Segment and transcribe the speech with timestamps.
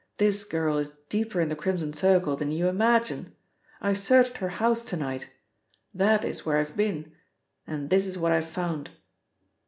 [0.17, 3.35] This girl is deeper in the Crimson Circle than you imagine.
[3.81, 5.29] I searched her house to night
[5.93, 7.11] that is where I've been,
[7.67, 8.89] and this is what I found."